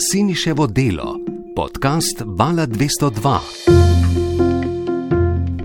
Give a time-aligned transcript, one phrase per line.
[0.00, 1.20] Siniševo delo,
[1.56, 3.38] podcast Bala 202.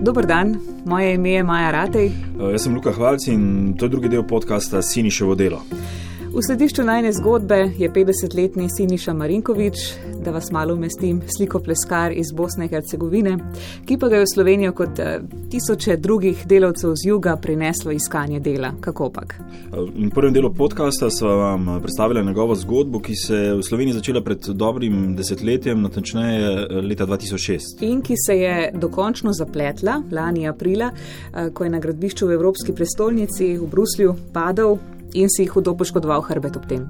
[0.00, 2.12] Dober dan, moje ime je Maja Ratej.
[2.52, 5.62] Jaz sem Luka Hvalc in to je drugi del podcasta Siniševo delo.
[6.36, 9.76] V središču najne zgodbe je 50-letni Siniša Marinkovič,
[10.24, 13.38] da vas malo umestim, sliko pleskar iz Bosne in Hercegovine,
[13.88, 15.20] ki pa ga je v Slovenijo kot eh,
[15.50, 18.74] tisoče drugih delavcev z juga prineslo iskanje dela.
[18.80, 19.32] Kako pak?
[19.72, 24.20] V prvem delu podcasta sva vam predstavila njegovo zgodbo, ki se je v Sloveniji začela
[24.20, 27.80] pred dobrim desetletjem, natančneje eh, leta 2006.
[27.80, 32.76] In ki se je dokončno zapletla lani aprila, eh, ko je na gradbišču v Evropski
[32.76, 34.76] prestolnici v Bruslju padal
[35.14, 36.86] in si hudo poškodoval hrbet ob tem.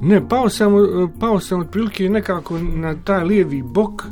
[0.00, 0.70] Ne, pa sem,
[1.18, 4.04] pa sem odprilki nekako na ta levi bok.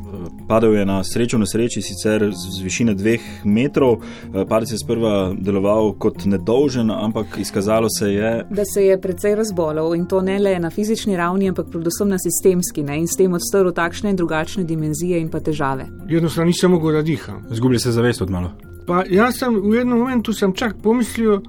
[0.48, 4.02] Padel je na srečo na sreči, sicer z višine dveh metrov.
[4.48, 9.94] Padec je sprva deloval kot nedolžen, ampak izkazalo se je, Da se je precej razbolel
[9.94, 13.32] in to ne le na fizični ravni, ampak predvsem na sistemski ne, in s tem
[13.32, 15.86] odstrl takšne in drugačne dimenzije in pa težave.
[16.08, 17.44] Jednostavno nisem mogel, da diham.
[17.50, 18.50] zgubili se zavest od malo.
[18.86, 21.40] Pa jaz sem v jednom momentu sem čak pomislil,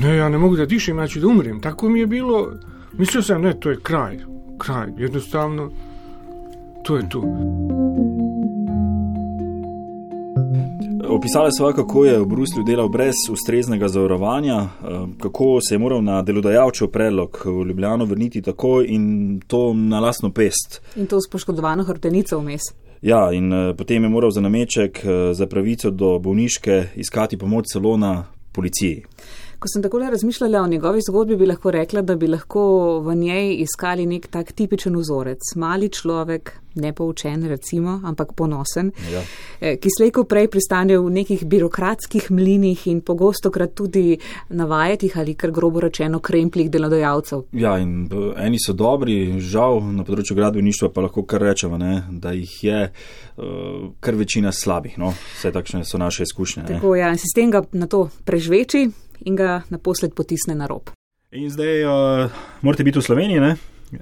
[0.00, 1.60] ne, ja ne mogu da dišem, znači da umrem.
[1.60, 2.52] Tako mi je bilo,
[2.92, 4.18] mislio sam, ne, to je kraj,
[4.58, 5.70] kraj, jednostavno,
[6.84, 7.22] to je to.
[11.08, 14.68] Opisali sva, kako je v Bruslju delal brez ustreznega zavarovanja, eh,
[15.22, 20.30] kako se je moral na delodajalčev predlog v Ljubljano vrniti takoj in to na lastno
[20.30, 20.82] pest.
[20.96, 22.60] In to s poškodovano hrbtenico vmes.
[23.02, 27.64] Ja, in eh, potem je moral za nameček, eh, za pravico do bolniške, iskati pomoč
[27.72, 29.02] celo na policiji.
[29.60, 32.62] Ko sem tako razmišljala o njegovi zgodbi, bi lahko rekla, da bi lahko
[33.04, 35.38] v njej iskali nek tak tipičen vzorec.
[35.56, 39.20] Mali človek, nepoučen, recimo, ampak ponosen, Ja.
[39.60, 45.18] eh, ki slejko prej pristane v nekih birokratskih mlinih in pogosto krat tudi na vajetih
[45.18, 47.42] ali kar grobo rečeno krempljih delodajalcev.
[47.52, 52.02] Ja, in eh, eni so dobri, žal na področju gradbeništva pa lahko kar rečemo, ne,
[52.10, 52.80] da jih je
[53.36, 53.44] uh,
[54.00, 54.96] kar večina slabih.
[54.98, 55.12] No.
[55.36, 56.62] Vse takšne so naše izkušnje.
[56.62, 56.68] Ne.
[56.74, 58.88] Tako ja, in sistem ga na to prežveči
[59.24, 60.90] in ga naposled potisne na rob.
[61.30, 62.30] In zdaj uh,
[62.62, 63.56] morate biti v Sloveniji, ne?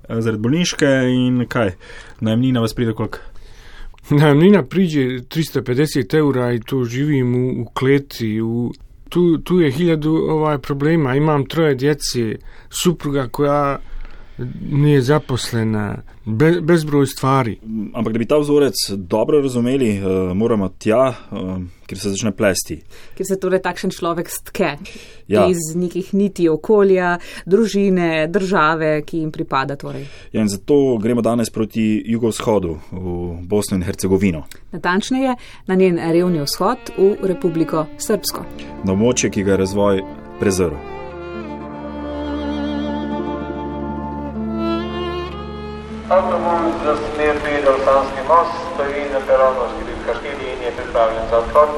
[0.09, 1.73] zaradi bolniške in kaj,
[2.21, 3.19] najemnina vas pride koliko.
[4.11, 8.73] Najemnina priđe 350 eura i tu živim u, u kleti, u,
[9.09, 12.37] tu, tu je hiljadu ovaj problema, imam troje djece,
[12.71, 13.79] supruga koja
[14.71, 17.59] nije zaposlena, be, bezbroj stvari.
[17.95, 21.57] Ampak da bi ta vzorec dobro razumeli, uh, moramo tja, uh,
[21.87, 22.81] kjer se začne plesti.
[23.17, 24.77] Ker se torej takšen človek stke
[25.29, 25.47] Ja.
[25.51, 29.77] iz nekih niti okolja, družine, države, ki jim pripada.
[29.77, 30.07] Torej.
[30.33, 35.35] Ja, in zato gremo danes proti jugovzhodu, v Bosno in Hercegovino, Natančneje
[35.67, 38.45] na njen revni vzhod v Republiko Srpsko.
[38.85, 40.03] na območje, ki ga je razvoj
[40.41, 40.75] prezrl.
[46.09, 51.69] Avtobus za smer Pedro-Sanski most stoji na peronu škriljkaški liniji je pripravljen za odhod.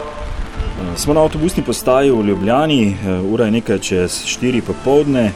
[0.97, 5.33] Smo na avtobusni postaji v Ljubljani, eh, ura je nekaj čez 4 popovdne, eh,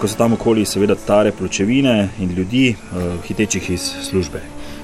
[0.00, 4.40] ko so tam okoli seveda tare pločevine in ljudi, eh, hitečih iz službe.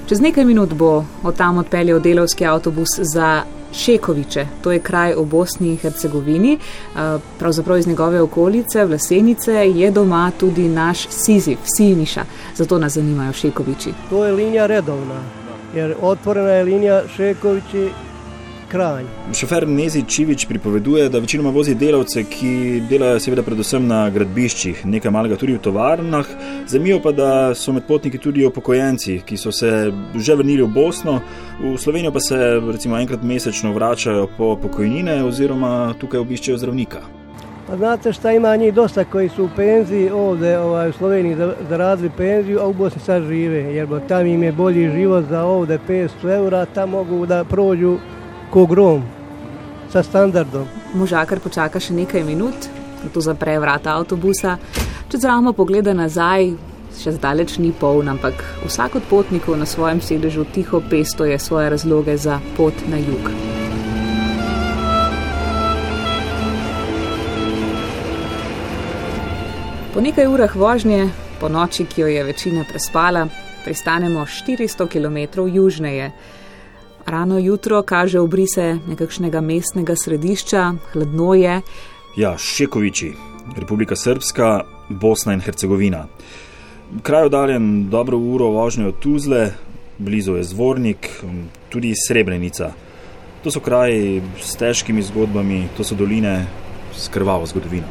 [0.09, 5.25] Čez nekaj minut bo od tam odpeljal delovski avtobus za Šekoviče, to je kraj v
[5.25, 12.25] Bosni in Hercegovini, eh, pravzaprav iz njegove okolice, Vlasenice, je doma tudi naš Sizif, Siniša,
[12.55, 13.93] zato nas zanimajo Šekoviči.
[14.09, 15.21] To je linija redovna,
[15.75, 17.89] jer otvorena je linija Šekovići
[18.71, 19.05] Kranj.
[19.33, 25.11] Šofer Nezi Čivič pripoveduje, da večinoma vozi delavce, ki delajo seveda predvsem na gradbiščih, nekaj
[25.11, 26.25] malega tudi v tovarnah.
[26.71, 31.19] Zanimivo pa, da so med potniki tudi upokojenci, ki so se že vrnili v Bosno,
[31.59, 32.37] v Slovenijo pa se
[32.71, 37.01] recimo enkrat mesečno vračajo po pokojnine oziroma tukaj obiščejo zdravnika.
[37.71, 41.53] A znate šta ima njih dosta koji su u penziji ovdje ovaj, u Sloveniji za-
[41.69, 45.79] zaradili penziju, a u Bosni sad žive, jer tam im je bolji život za ovdje
[45.87, 47.97] 500 eura, tam mogu da prođu
[48.51, 49.03] ko grom
[49.87, 50.67] sa standardom.
[50.93, 52.67] Možakar počaka še nekaj minut,
[53.03, 54.57] nato zapre vrata avtobusa.
[55.07, 56.51] Če zramo pogleda nazaj,
[56.99, 62.17] še zdaleč ni poln, ampak vsak od potnikov na svojem sedežu tiho pestuje svoje razloge
[62.19, 63.31] za pot na jug.
[69.91, 71.07] Po nekaj urah vožnje,
[71.39, 73.25] po noči, ki jo je večina prespala,
[73.63, 76.11] pristanemo 400 km južneje.
[77.05, 81.61] Rano jutro kaže obrise nekakšnega mestnega središča, hladno je,
[82.15, 83.13] Ja, Šekoviči,
[83.57, 86.07] Republika Srpska, Bosna in Hercegovina.
[87.01, 89.51] Kraj oddaljen dobro uro vožnje od Tuzle,
[89.97, 91.07] blizu je Zvornik,
[91.69, 92.73] tudi Srebrenica.
[93.43, 96.45] To so kraji s težkimi zgodbami, to so doline
[96.93, 97.87] s krvavo zgodovino.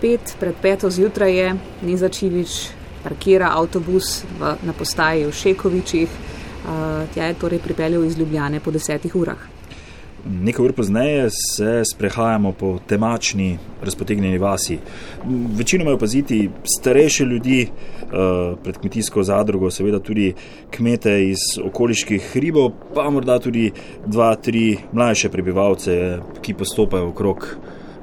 [0.00, 2.68] Pet pred peto zjutraj je, Neza Čivič
[3.02, 6.08] parkira avtobus v, na postaji v Šekovičih,
[7.14, 9.38] tja je torej pripeljal iz Ljubljane po desetih urah.
[10.24, 14.78] Nekaj ur pozneje se sprehajamo po temačni, razpotegnjeni vasi.
[15.58, 20.34] Večinoma je opaziti starejše ljudi, eh, pred kmetijsko zadrugo, seveda tudi
[20.70, 23.72] kmete iz okoliških hribov, pa morda tudi
[24.06, 27.56] dva, tri mlajše prebivalce, ki postopajo okrog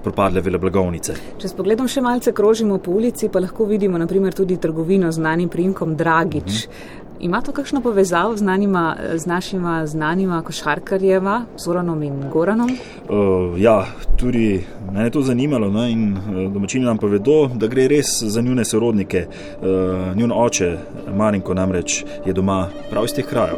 [0.03, 1.13] propadle vele blagovnice.
[1.39, 5.15] Če s pogledom še malce krožimo po ulici, pa lahko vidimo naprimer tudi trgovino z
[5.15, 6.67] znanim primkom Dragič.
[6.67, 7.08] Mhm.
[7.19, 12.69] Ima to kakšno povezavo z, nanima, z našima znanima košarkarjeva, Zoranom in Goranom?
[12.69, 13.85] Uh, ja,
[14.17, 14.63] tudi
[14.93, 18.65] me je to zanimalo no, in uh, domačini nam povedo, da gre res za njune
[18.65, 19.25] sorodnike.
[19.27, 20.77] Uh, njun oče,
[21.15, 23.57] Marinko, namreč je doma prav iz teh krajev.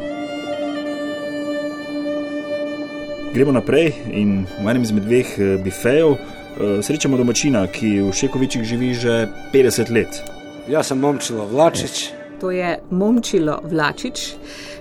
[3.34, 5.28] Gremo naprej in v enem izmed dveh
[5.64, 6.16] bifejev
[6.82, 10.24] srečamo domačina, ki v Šekovičih živi že 50 let.
[10.68, 12.10] Jaz sem Momčilo Vlačič.
[12.10, 14.20] Je to je Momčilo Vlačič,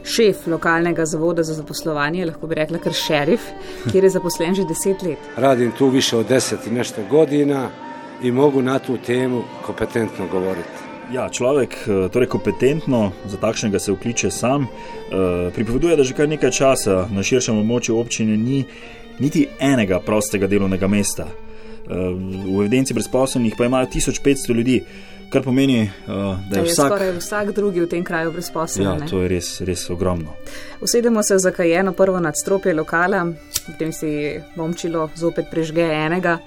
[0.04, 3.40] šef lokalnega zavoda za zaposlovanje, lahko bi rekla kar šerif,
[3.92, 5.18] kjer je zaposlen že deset let.
[5.36, 7.68] Radim tu više od deset in nešto godina
[8.22, 10.80] in mogu na tu temu kompetentno govoriti.
[11.12, 16.28] Ja, človek, eh, torej kompetentno, za takšnega se vkliče sam, eh, pripoveduje, da že kar
[16.28, 18.64] nekaj časa na širšem območju občine ni
[19.18, 21.26] niti enega prostega delovnega mesta.
[21.26, 21.94] Eh,
[22.46, 24.84] v evidenci brezposobnih pa imajo 1500 ljudi
[25.30, 26.14] kar pomeni, uh,
[26.50, 28.86] da je, je vsak, vsak drugi v tem kraju brezposeln.
[28.86, 30.34] Ja, to je res, res ogromno.
[30.80, 33.26] Usedemo se za kajeno prvo nadstropje lokala,
[33.66, 36.38] potem si momčilo zopet prežge enega.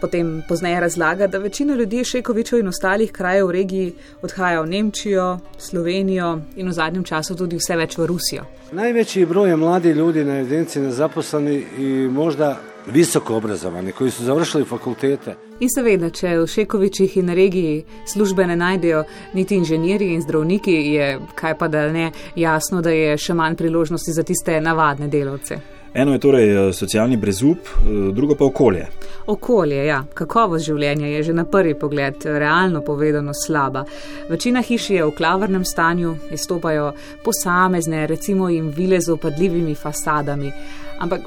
[0.00, 5.38] Potem pozneje razlaga, da večina ljudi Šekovičev in ostalih krajev v regiji odhaja v Nemčijo,
[5.58, 8.44] Slovenijo in v zadnjem času tudi vse več v Rusijo.
[8.72, 12.60] Največji broj je mladi ljudi na evidenci nezaposleni in morda
[12.92, 15.36] visoko obrazovani, koji su završili fakultete.
[15.60, 19.04] In seveda, če v Šekovičih in regiji službe ne najdejo
[19.34, 24.12] niti inženirji in zdravniki, je kaj pa da ne jasno, da je še manj priložnosti
[24.12, 25.58] za tiste navadne delavce.
[25.94, 28.86] Eno je torej eh, socialni brezup, eh, drugo pa okolje.
[29.26, 33.84] Okolje, ja, kakovost življenja je že na prvi pogled realno povedano slaba.
[34.28, 36.92] Večina hiš je v klavrnem stanju, izstopajo
[37.24, 40.52] posamezne, recimo jim vile z opadljivimi fasadami.
[40.98, 41.20] Ampak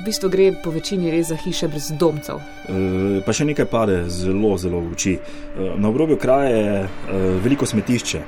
[0.00, 2.40] v bistvu gre po večini res za hiše brez domcev.
[2.68, 5.14] E, pa še nekaj pade zelo, zelo v oči.
[5.16, 6.88] E, na obrobju kraja je e,
[7.44, 8.20] veliko smetišče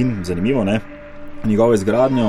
[0.00, 0.80] in zanimivo, ne?
[1.44, 2.28] Njegovo izgradnjo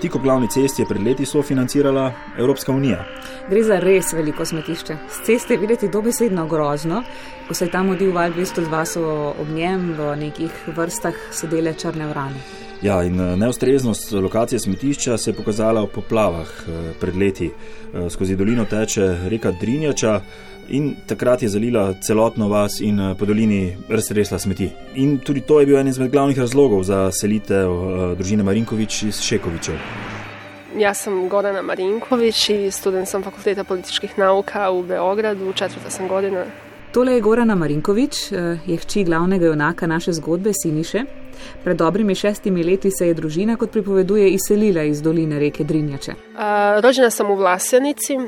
[0.00, 2.06] tik ob glavni cesti je pred leti sofinancirala
[2.38, 3.02] Evropska unija.
[3.50, 4.96] Gre za res veliko smetišče.
[5.12, 7.02] Z ceste je videti dobesedno grozno.
[7.48, 9.04] Ko se je tam odil val 202, so
[9.36, 12.67] ob njem v nekih vrstah sedele črne vrane.
[12.82, 17.50] Ja, in eh, neustreznost lokacije smetišča se je pokazala v poplavah eh, pred leti.
[17.50, 20.20] Eh, skozi dolino teče reka Drinjača
[20.68, 24.70] in takrat je zalila celotno vas in po dolini raztresla smeti.
[24.94, 27.70] In tudi to je bil en izmed glavnih razlogov za selitev
[28.16, 29.74] družine Marinkovič iz Šekovičev.
[30.78, 36.44] Jaz sem Gorana Marinkovič in študent sem fakulteta političnih nauka v Beogradu, četrta sem godina.
[36.92, 38.32] Tole je Gorana Marinkovič,
[38.66, 41.04] je hči glavnega junaka naše zgodbe Siniše.
[41.64, 46.12] Pred dobrimi šestimi leti se je družina, kot pripoveduje, izselila iz doline reke Drinjače.
[46.12, 48.24] Uh, rođena sam u Vlasenici, uh,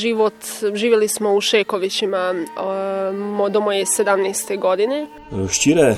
[0.00, 0.34] život,
[0.74, 4.58] živjeli smo u Šekovićima uh, do moje 17.
[4.60, 5.06] godine.
[5.50, 5.94] Ščire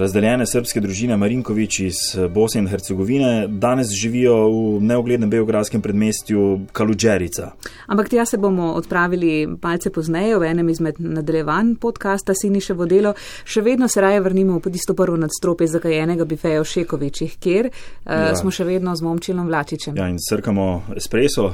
[0.00, 1.96] razdeljene srpske družine Marinkovič iz
[2.34, 7.50] Bosne in Hercegovine danes živijo v neuglednem beogradskem predmestju Kaludžerica.
[7.86, 13.14] Ampak tja se bomo odpravili malce pozneje v enem izmed nadaljevanj podcasta Siniše vodelo.
[13.44, 17.70] Še vedno se raje vrnimo v tisto prvo nadstropje zakajenega bifeja v Šekovičih, kjer
[18.04, 18.34] ja.
[18.36, 19.96] smo še vedno z momčilom Vlačičem.
[19.96, 20.68] Ja, in srkamo
[20.98, 21.52] espresso,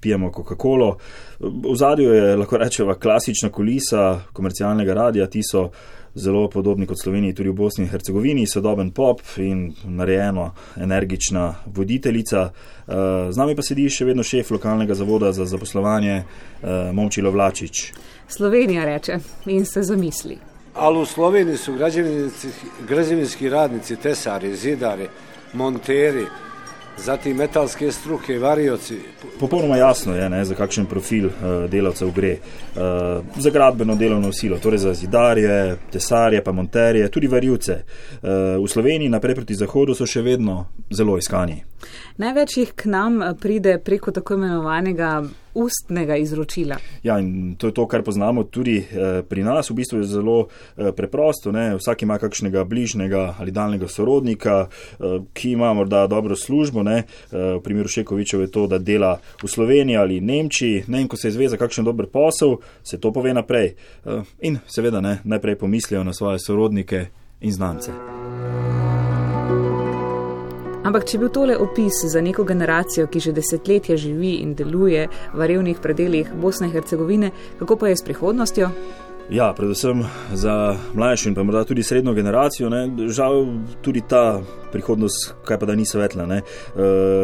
[0.00, 0.94] pijemo Coca-Colo.
[1.40, 5.70] V zadju je lahko rečeva klasična kulisa komercialnega radia, ti so
[6.14, 12.50] zelo podobni kot Sloveniji, tudi v Bosni in Hercegovini, sodoben pop in narejeno energična voditeljica.
[13.30, 16.22] Z nami pa sedi še vedno šef lokalnega zavoda za zaposlovanje
[16.94, 17.92] Momčilo Vlačič.
[18.28, 20.53] Slovenija reče in se zamisli.
[20.74, 21.72] Ali v Sloveniji so
[22.88, 25.08] građevinski radnici, tesari, zidari,
[25.52, 26.26] monteri,
[26.96, 28.98] zatim metalske struke, varioci.
[29.40, 31.32] Popolnoma jasno je, ne, za kakšen profil uh,
[31.70, 32.32] delavcev gre.
[32.32, 37.72] Uh, za gradbeno delovno silo, torej za zidarje, tesarje, pa monterje, tudi varijce.
[37.72, 41.62] Uh, v Sloveniji naprej proti zahodu so še vedno zelo iskani.
[42.16, 45.22] Največ jih k nam pride preko tako imenovanega
[45.54, 46.76] ustnega izročila.
[47.02, 49.70] Ja, in to je to, kar poznamo tudi eh, pri nas.
[49.70, 50.46] V bistvu je zelo
[50.76, 51.52] eh, preprosto.
[51.52, 51.74] Ne?
[51.76, 56.82] Vsak ima kakšnega bližnjega ali daljnega sorodnika, eh, ki ima morda dobro službo.
[56.82, 57.02] Ne?
[57.30, 60.84] V primeru Šekovičev je to, da dela v Sloveniji ali Nemčiji.
[60.86, 61.00] Ne?
[61.00, 63.74] In ko se izve za kakšen dober posel, se to pove naprej.
[64.40, 67.06] In seveda ne, najprej pomislijo na svoje sorodnike
[67.40, 68.23] in znance.
[70.84, 75.46] Ampak, če bi tole opis za neko generacijo, ki že desetletja živi in deluje v
[75.48, 78.68] revnih predeljih Bosne in Hercegovine, kako pa je s prihodnostjo?
[79.32, 80.02] Ja, predvsem
[80.36, 83.46] za mlajšo in pa morda tudi srednjo generacijo, ne, žal
[83.80, 86.26] tudi ta prihodnost, kaj pa da ni svetla.
[86.28, 86.42] E,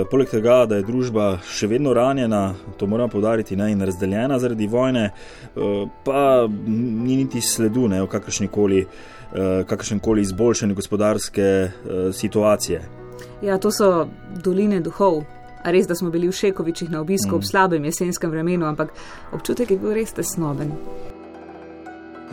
[0.09, 4.71] poleg tega, da je družba še vedno ranjena, to moramo povdariti, ne, in razdeljena zaradi
[4.73, 5.69] vojne, e,
[6.07, 11.71] pa ni niti sledu ne, o kakršnikoli, e, kakršnikoli izboljšanju gospodarske e,
[12.17, 13.00] situacije.
[13.43, 14.09] Ja, to so
[14.45, 15.25] doline duhov.
[15.65, 17.37] A res, da smo bili v Šekovičih na obisku mm.
[17.37, 18.93] ob slabem jesenskem vremenu, ampak
[19.33, 20.73] občutek je bil res tesnoben.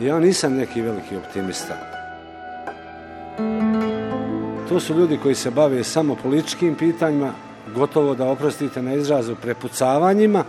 [0.00, 1.76] Ja nisam neki veliki optimista.
[4.68, 7.32] To su ljudi koji se bave samo političkim pitanjima,
[7.74, 10.44] gotovo da oprostite na izrazu prepucavanjima,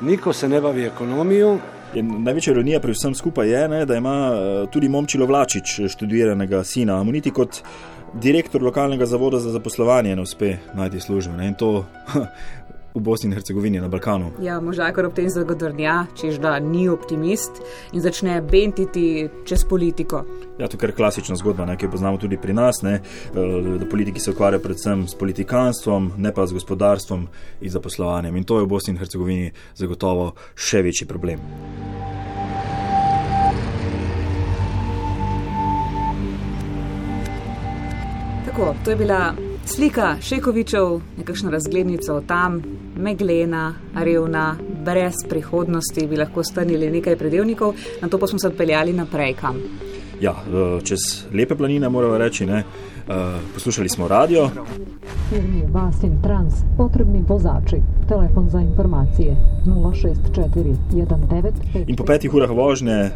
[0.00, 1.60] niko se ne bavi ekonomijom.
[1.94, 6.64] In največja ironija pri vsem skupaj je, ne, da ima eh, tudi Momčilo Vlačič študiranega
[6.64, 7.62] sina, a mu niti kot
[8.20, 11.42] direktor lokalnega zavoda za zaposlovanje ne uspe najti službo.
[11.42, 11.84] In to
[12.94, 14.30] v Bosni in Hercegovini na Balkanu.
[14.42, 17.58] Ja, možakar ob tem zagodrnja, čež da ni optimist
[17.92, 20.22] in začne bentiti čez politiko.
[20.58, 23.78] Ja, to je kar klasična zgodba, ne, ki jo poznamo tudi pri nas, ne, eh,
[23.82, 27.26] da politiki se ukvarjajo predvsem s politikanstvom, ne pa z gospodarstvom
[27.60, 28.36] in zaposlovanjem.
[28.36, 31.42] In to je v Bosni in Hercegovini zagotovo še večji problem.
[38.54, 39.34] Tako, to je bila
[39.66, 42.62] Slika Šekovičev, nekakšna razglednica od tam,
[42.96, 48.92] meglena, revna, brez prihodnosti, bi lahko strnili nekaj predelnikov, na to pa smo se odpeljali
[48.92, 49.58] naprej kam.
[50.24, 50.34] Ja,
[50.84, 52.62] čez lepe planine moramo reči, ne.
[53.54, 54.48] Poslušali smo radio.
[55.28, 57.76] Firmi Vasin Trans, potrebni vozači,
[58.08, 63.10] telefon za informacije 064 19 In po petih urah vožnje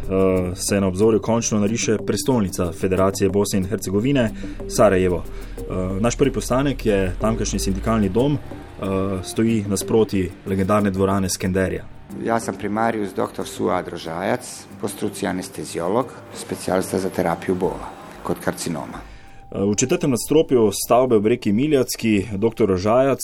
[0.55, 4.29] se na obzorju končno nariše prestolnica Federacije Bosne in Hercegovine,
[4.67, 5.17] Sarajevo.
[5.17, 8.87] Uh, naš prvi postanek je tamkajšnji sindikalni dom, uh,
[9.23, 11.98] stoji nasproti legendarne dvorane Skenderja.
[12.25, 13.45] Ja sam primarius dr.
[13.45, 17.89] Suad Rožajac, po struci anesteziolog, specijalista za terapiju bola
[18.23, 18.99] kod karcinoma.
[19.51, 22.65] Uh, v četrtem nadstropju stavbe v reki Miljacki dr.
[22.65, 23.19] Rožajac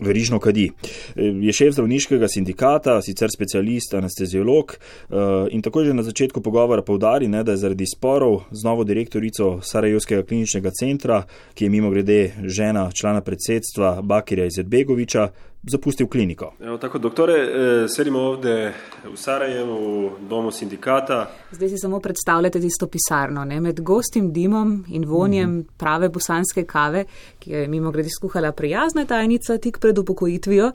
[0.00, 0.70] verižno kadi.
[1.16, 5.16] Je šef zdravniškega sindikata, sicer specialist, anesteziolog eh,
[5.50, 9.60] in tako že na začetku pogovora povdari, ne, da je zaradi sporov z novo direktorico
[9.62, 11.22] Sarajevskega kliničnega centra,
[11.54, 15.28] ki je mimo grede žena člana predsedstva Bakirja Izetbegoviča,
[15.62, 16.52] zapustil kliniko.
[16.60, 18.72] Evo tako, doktore, eh, sedimo ovde
[19.12, 21.30] v Sarajevu, v domu sindikata.
[21.52, 23.60] Zdaj si samo predstavljate tisto pisarno, ne?
[23.60, 27.04] med gostim dimom in vonjem mm prave bosanske kave,
[27.38, 30.72] ki je mimo grede skuhala prijazna tajnica tik pred upokojitvijo.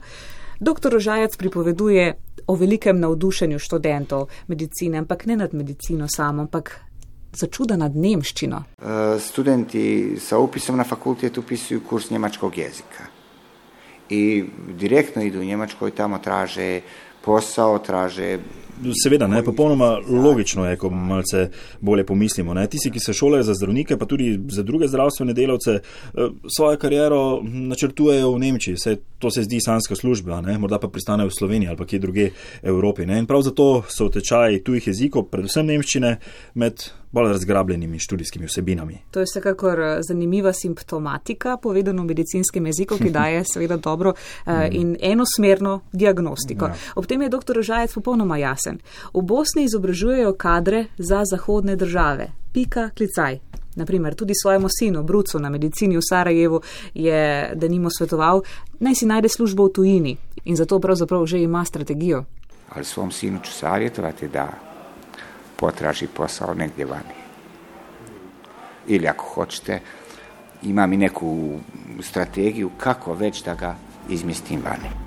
[0.60, 2.14] Doktor Rožajac pripoveduje
[2.46, 6.80] o velikem navdušenju študentov medicine, ampak ne nad medicino samo, ampak
[7.32, 8.62] začuda nad nemščino.
[8.78, 13.15] Uh, studenti sa upisom na fakultet upisuju kurs njemačkog jezika
[14.10, 16.80] i direktno idu u Njemačkoj, tamo traže
[17.26, 18.38] posao, traže
[19.02, 21.48] Seveda, ne, popolnoma logično je, ko malce
[21.80, 22.54] bolje pomislimo.
[22.54, 22.66] Ne.
[22.66, 27.40] Tisti, ki se šolajo za zdravnike, pa tudi za druge zdravstvene delavce, eh, svojo kariero
[27.42, 28.74] načrtujejo v Nemčiji.
[28.74, 30.58] Vse to se zdi sanska služba, ne.
[30.58, 32.30] morda pa pristanejo v Sloveniji ali pa kje druge
[32.62, 33.06] Evropi.
[33.06, 33.18] Ne.
[33.18, 36.16] In prav zato so tečaji tujih jezikov, predvsem nemščine,
[36.54, 38.98] med bolj razgrabljenimi študijskimi vsebinami.
[39.10, 44.52] To je vsekakor eh, zanimiva simptomatika, povedano v medicinskem jeziku, ki daje seveda dobro uh,
[44.70, 46.66] in enosmerno diagnostiko.
[46.66, 46.74] Ja.
[46.94, 47.62] Ob tem je dr.
[47.62, 48.78] Žajec popolnoma jasen.
[49.14, 52.30] V Bosni izobražujejo kadre za zahodne države.
[52.52, 53.38] Pika klicaj.
[53.76, 56.60] Naprimer, tudi svojemu sinu, Brucu, na medicini v Sarajevu,
[56.94, 58.40] je, da nimo svetoval,
[58.80, 62.24] naj si najde službo v tujini in zato pravzaprav že ima strategijo.
[62.72, 64.48] Ali svom sinu ću savjetovati da
[65.56, 67.16] potraži posao negdje vani.
[68.86, 69.80] Ili ako hoćete,
[70.62, 71.58] imam i neku
[72.00, 73.76] strategiju kako već da ga
[74.08, 75.05] izmjestim vani.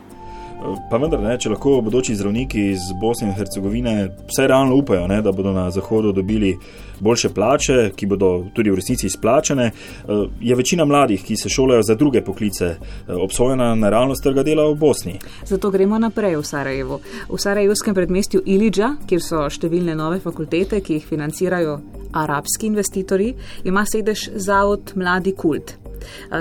[0.59, 3.93] Pa vendar, ne, če lahko bodoči zdravniki iz Bosne in Hercegovine
[4.27, 6.51] vse realno upajo, ne, da bodo na Zahodu dobili
[6.99, 10.11] boljše plače, ki bodo tudi v resnici izplačene, eh,
[10.41, 14.67] je večina mladih, ki se šolajo za druge poklice, eh, obsojena na realnost trga dela
[14.67, 15.15] v Bosni.
[15.45, 16.99] Zato gremo naprej v Sarajevo.
[17.29, 21.79] V Sarajevskem predmestju Ilidža, kjer so številne nove fakultete, ki jih financirajo
[22.11, 25.78] arabski investitorji, ima sedež Zavod Mladi Kult.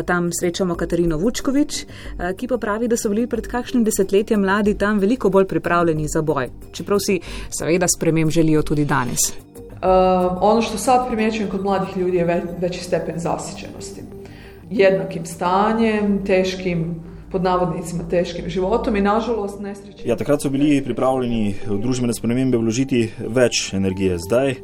[0.07, 1.85] Tam srečamo Katarino Vučkovič,
[2.37, 6.23] ki pa pravi, da so bili pred kakšnim desetletjem mladi tam veliko bolj pripravljeni za
[6.23, 9.33] boj, čeprav si seveda spremem želijo tudi danes.
[9.79, 9.85] Uh,
[10.41, 14.03] ono što sad primjećujem kod mladih ljudi je ve veći stepen zasićenosti.
[14.71, 16.95] Jednakim stanjem, teškim,
[17.31, 20.09] pod navodnicima, teškim životom i nažalost nesreći.
[20.09, 24.19] Ja, takrat so bili pripravljeni v družbene spremembe vložiti več energije.
[24.19, 24.55] Zdaj,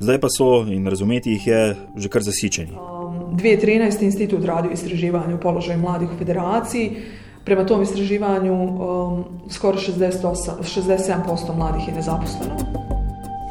[0.00, 2.72] zdaj pa so in razumeti jih je že kar zasičeni.
[2.72, 2.95] Uh,
[3.36, 4.02] 2013.
[4.02, 6.96] institut radio istraživanje u položaju mladih u federaciji.
[7.44, 12.86] Prema tom istraživanju um, skoro 68, 67% mladih je nezaposleno.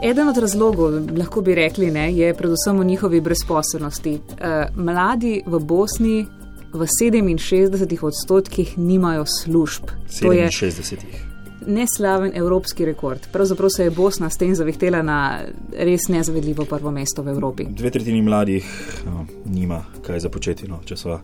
[0.03, 4.13] Eden od razlogov, lahko bi rekli, ne, je predvsem v njihovi brezposobnosti.
[4.13, 6.25] E, mladi v Bosni
[6.73, 9.83] v 67 odstotkih nimajo služb.
[10.09, 11.34] 67
[11.67, 13.27] neslaven evropski rekord.
[13.31, 15.39] Pravzaprav se je Bosna s tem zavihtela na
[15.77, 17.65] res nezavedljivo prvo mesto v Evropi.
[17.69, 18.65] Dve tretjini mladih
[19.05, 21.21] no, nima kaj za početi, no, če so eh,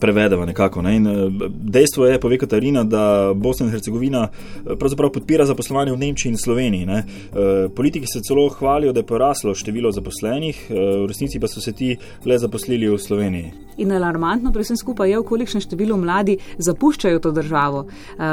[0.00, 0.82] prevedeva nekako.
[0.82, 0.96] Ne.
[0.96, 6.02] In, eh, dejstvo je, pove Katarina, da Bosna in Hercegovina eh, pravzaprav podpira zaposlovanje v
[6.04, 6.86] Nemčiji in Sloveniji.
[6.86, 7.02] Ne.
[7.76, 11.96] Politiki se celo hvalijo, da je poraslo število zaposlenih, v resnici pa so se ti
[12.24, 13.52] le zaposlili v Sloveniji.
[13.78, 17.84] In alarmantno pri vsem skupaj je, v kolikšnem številu mladi zapuščajo to državo.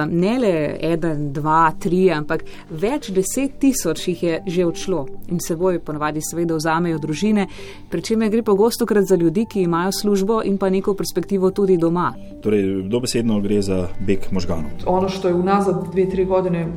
[0.10, 5.79] Ne le eden dva, tri, ampak več deset tisoč jih je že odšlo in seboj
[5.79, 7.48] ponavadi seveda vzamejo družine,
[7.89, 11.77] pri čemer gre pogosto krat za ljudi, ki imajo službo in pa neko perspektivo tudi
[11.77, 12.13] doma.
[12.43, 14.72] Torej, dobesedno gre za beg možganov.
[14.86, 16.67] Ono što je unazad dve, tri godine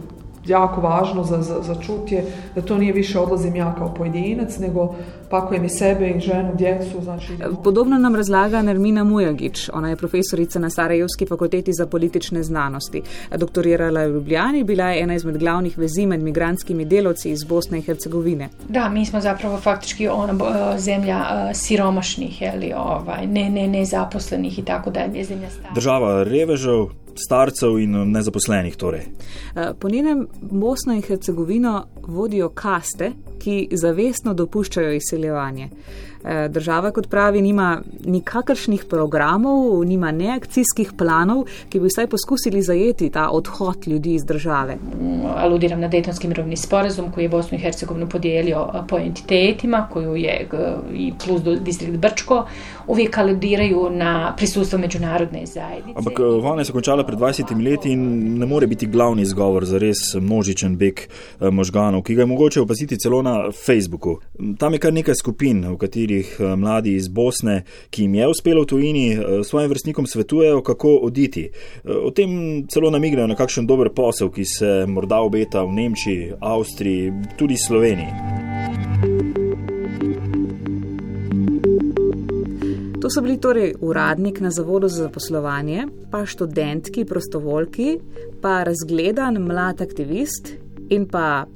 [0.47, 4.95] jako važno za, za, za čutje, da to nije više odlazim ja kao pojedinac, nego
[5.30, 7.02] pakujem i sebe i ženu, djecu.
[7.02, 7.33] Znači...
[7.64, 9.68] Podobno nam razlaga Nermina Mujagić.
[9.73, 13.02] Ona je profesorica na Sarajevski fakulteti za politične znanosti.
[13.37, 17.78] Doktorirala je v Ljubljani, bila je ena izmed glavnih vezi med migrantskimi delovci iz Bosne
[17.78, 18.49] i Hercegovine.
[18.68, 21.18] Da, mi smo zapravo faktički ona e, zemlja
[21.50, 25.75] e, siromašnih, ali ovaj, ne, ne, nezaposlenih i tako dalje, zemlja stara.
[25.75, 26.87] Država revežev,
[27.19, 28.77] starcev in nezaposlenih.
[28.77, 29.01] Torej.
[29.01, 35.71] Eh, po njenem Bosno in Hercegovino vodijo kaste, ki zavestno dopuščajo izseljevanje.
[36.25, 43.11] Eh, država, kot pravi, nima nikakršnih programov, nima neakcijskih planov, ki bi vsaj poskusili zajeti
[43.11, 44.77] ta odhod ljudi iz države.
[45.37, 50.17] Aludiram na Dejtonski mirovni sporazum, koji je Bosnu in Hercegovino podijelio eh, po entitetima, koju
[50.17, 50.49] je
[50.95, 52.47] i plus do distrikt Brčko,
[52.87, 55.99] uvijek aludiraju na prisustvo međunarodne zajednice.
[55.99, 59.79] Ampak eh, vojna se končala pred 20 leti in ne more biti glavni izgovor za
[59.79, 61.01] res množičen beg
[61.40, 64.16] možganov, ki ga je mogoče opaziti celo na Facebooku.
[64.59, 68.29] Tam je kar nekaj skupin, v katerih katerih eh, mladi iz Bosne, ki jim je
[68.29, 71.51] uspelo v tujini, eh, svojim vrstnikom svetujejo, kako oditi.
[71.85, 76.33] Eh, o tem celo namignejo na kakšen dober posel, ki se morda obeta v Nemčiji,
[76.40, 78.12] Avstriji, tudi Sloveniji.
[83.01, 87.99] To so bili torej uradnik na Zavodu za zaposlovanje, pa študentki, prostovoljki,
[88.42, 90.57] pa razgledan mlad aktivist
[90.90, 91.47] in pa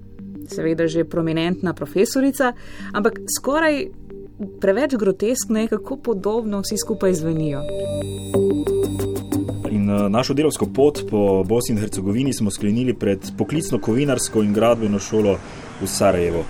[0.49, 2.53] seveda že prominentna profesorica,
[2.93, 3.87] ampak skoraj
[4.61, 7.63] preveč groteskno je, kako podobno vsi skupaj zvenijo.
[9.71, 14.53] In uh, našo delovsko pot po Bosni in Hercegovini smo sklenili pred poklicno kovinarsko in
[14.53, 15.39] gradbeno šolo
[15.81, 16.45] v Sarajevo.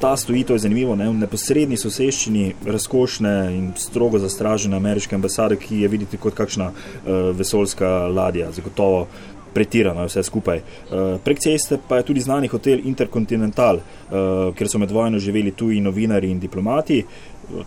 [0.00, 5.56] Ta stoji, to je zanimivo, ne, v neposrednji soseščini razkošne in strogo zastražene ameriške ambasade,
[5.56, 8.52] ki je videti kot kakšna uh, vesoljska ladja.
[8.52, 9.06] Zagotovo
[9.54, 10.58] pretirano vse skupaj.
[10.58, 15.52] Uh, prek ceste pa je tudi znani hotel Intercontinental, uh, kjer so med vojno živeli
[15.52, 17.04] tuji novinari in diplomati,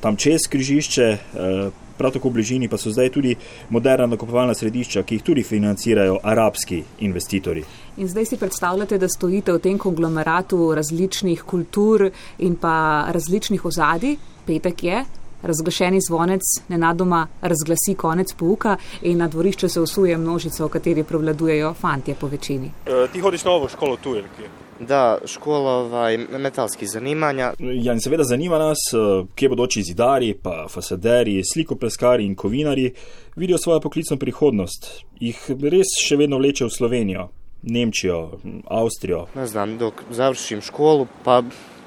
[0.02, 3.36] tam čez križišče, uh, prav tako v bližini pa so zdaj tudi
[3.70, 7.64] moderna nakupovalna središča, ki jih tudi financirajo arabski investitorji.
[7.98, 14.18] In zdaj si predstavljate, da stojite v tem konglomeratu različnih kultur in pa različnih ozadij.
[14.46, 15.04] Petek je,
[15.44, 21.74] razglašeni zvonec nenadoma razglasi konec pouka in na dvorišče se usuje množica, v kateri prevladujejo
[21.74, 22.72] fantje po večini.
[22.86, 24.50] E, ti hodiš na ovo školo tu, ali kje?
[24.88, 27.54] Da, škola ovaj, metalskih zanimanja.
[27.60, 32.94] Ja, in seveda zanima nas, e, kje bodoči zidari, pa fasaderi, slikopleskari in kovinari
[33.36, 34.90] vidijo svojo poklicno prihodnost.
[35.20, 37.30] Jih res še vedno vleče v Slovenijo,
[37.62, 39.28] Nemčijo, Avstrijo.
[39.36, 41.40] Ne znam, dok završim školu, pa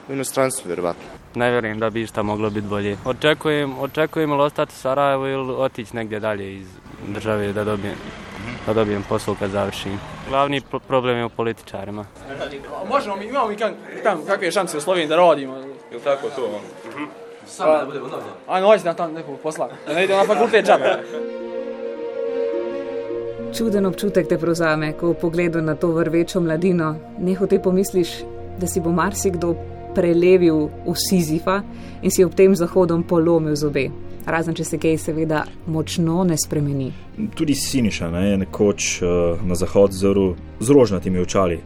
[0.09, 1.24] v inostranstvu, vjerovatno.
[1.35, 2.97] Ne vjerujem da bi išta moglo biti bolje.
[3.05, 6.67] Očekujem, očekujem ili ostati u Sarajevu ili otići negdje dalje iz
[7.09, 7.95] države da dobijem,
[8.67, 10.01] da dobijem posao kad završim.
[10.29, 12.05] Glavni pro problem je u političarima.
[12.89, 15.57] Možemo mi, imamo mi kan, tam kakve šanse u Sloveniji da radimo?
[15.91, 16.61] Ili tako to?
[16.91, 17.05] Mhm.
[17.47, 18.27] Sam da bude udobno.
[18.49, 19.69] Ajmo, hoći da tam nekog posla.
[19.87, 21.03] Da ne ide na fakultet džabe.
[23.59, 28.09] Čuden občutek te prevzame, ko v pogledu na to vrvečo mladino nehote pomisliš,
[28.59, 29.55] da si bo marsikdo
[29.95, 31.63] prelevil v Sizifa
[32.03, 33.89] in si ob tem zahodom polomil zobe.
[34.27, 36.89] Razen če se kaj seveda močno ne spremeni.
[37.37, 41.61] Tudi Siniša ne, je nekoč uh, na zahod zrl z rožnatimi očali,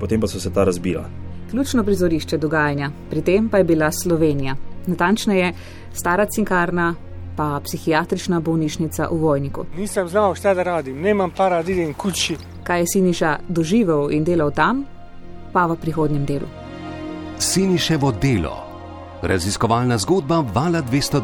[0.00, 1.06] potem pa so se ta razbila.
[1.50, 4.56] Ključno prizorišče dogajanja, pri tem pa je bila Slovenija.
[4.86, 5.52] Natančneje,
[5.94, 6.94] stara cinkarna,
[7.36, 9.64] pa psihiatrična bolnišnica v Vojniku.
[9.76, 12.36] Nisem znal, šta da radim, nemam para, da idem kući.
[12.64, 14.84] Kaj je Siniša doživel in delal tam,
[15.52, 16.65] pa v prihodnjem delu.
[17.38, 18.56] Siniševo delo,
[19.22, 21.20] raziskovalna zgodba Vala 202.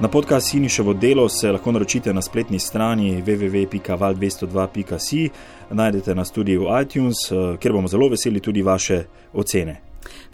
[0.00, 5.28] Na podcast Siniševo delo se lahko naročite na spletni strani www.val202.si,
[5.70, 9.80] najdete nas tudi v iTunes, eh, kjer bomo zelo veseli tudi vaše ocene.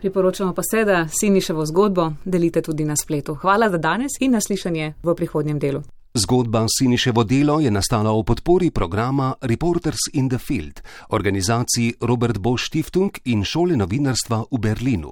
[0.00, 3.34] Priporočamo pa se, da Siniševo zgodbo delite tudi na spletu.
[3.34, 5.82] Hvala za danes in naslišanje v prihodnjem delu.
[6.14, 10.78] Zgodba Siniševo delo je nastala v podpori programa Reporters in the Field,
[11.10, 15.10] organizaciji Robert Bosch Stiftung in šole novinarstva v Berlinu.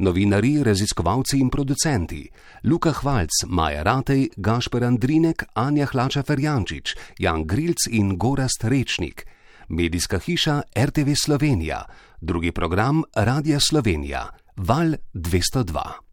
[0.00, 2.24] Novinari, raziskovalci in producenti:
[2.64, 9.28] Luka Hvalc, Maja Ratej, Gašper Andrinek, Anja Hlača Ferjančič, Jan Grilc in Gorast Rečnik.
[9.68, 11.84] Medijska hiša RTV Slovenija,
[12.20, 16.11] drugi program Radia Slovenija, Val 202.